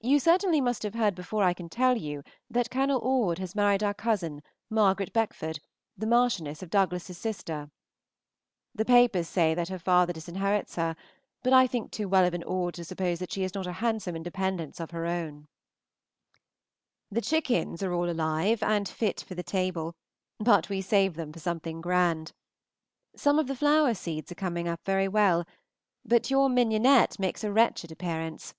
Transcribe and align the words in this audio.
You 0.00 0.20
certainly 0.20 0.60
must 0.60 0.84
have 0.84 0.94
heard 0.94 1.16
before 1.16 1.42
I 1.42 1.52
can 1.52 1.68
tell 1.68 1.96
you 1.96 2.22
that 2.48 2.70
Col. 2.70 2.92
Orde 2.96 3.40
has 3.40 3.56
married 3.56 3.82
our 3.82 3.92
cousin 3.92 4.40
Margt. 4.70 5.12
Beckford, 5.12 5.58
the 5.96 6.06
Marchess. 6.06 6.62
of 6.62 6.70
Douglas's 6.70 7.18
sister. 7.18 7.68
The 8.72 8.84
papers 8.84 9.26
say 9.26 9.54
that 9.56 9.66
her 9.68 9.80
father 9.80 10.12
disinherits 10.12 10.76
her, 10.76 10.94
but 11.42 11.52
I 11.52 11.66
think 11.66 11.90
too 11.90 12.08
well 12.08 12.24
of 12.24 12.34
an 12.34 12.44
Orde 12.44 12.74
to 12.76 12.84
suppose 12.84 13.18
that 13.18 13.32
she 13.32 13.42
has 13.42 13.52
not 13.52 13.66
a 13.66 13.72
handsome 13.82 14.14
independence 14.14 14.78
of 14.78 14.92
her 14.92 15.06
own. 15.06 15.48
[Illustration: 17.12 17.42
Chawton 17.42 17.42
Cottage, 17.42 17.64
from 17.66 17.66
the 17.66 17.66
Garden 17.66 17.66
LETTERS, 17.66 17.80
172] 17.80 17.80
The 17.80 17.82
chickens 17.82 17.82
are 17.82 17.92
all 17.94 18.10
alive 18.12 18.62
and 18.62 18.88
fit 18.88 19.24
for 19.26 19.34
the 19.34 19.42
table, 19.42 19.96
but 20.38 20.68
we 20.68 20.80
save 20.80 21.14
them 21.16 21.32
for 21.32 21.40
something 21.40 21.80
grand. 21.80 22.30
Some 23.16 23.40
of 23.40 23.48
the 23.48 23.56
flower 23.56 23.94
seeds 23.94 24.30
are 24.30 24.36
coming 24.36 24.68
up 24.68 24.82
very 24.84 25.08
well, 25.08 25.44
but 26.04 26.30
your 26.30 26.48
mignonette 26.48 27.18
makes 27.18 27.42
a 27.42 27.50
wretched 27.52 27.90
appearance. 27.90 28.54